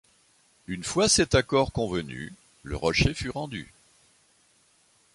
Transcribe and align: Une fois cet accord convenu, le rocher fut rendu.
Une 0.65 0.83
fois 0.83 1.07
cet 1.07 1.35
accord 1.35 1.71
convenu, 1.71 2.33
le 2.63 2.75
rocher 2.75 3.13
fut 3.13 3.29
rendu. 3.29 3.71